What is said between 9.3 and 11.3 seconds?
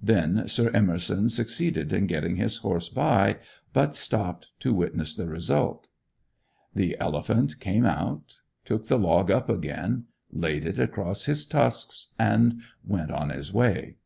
up again, laid it across